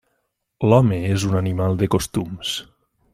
[0.69, 2.59] L'home és un animal de costums.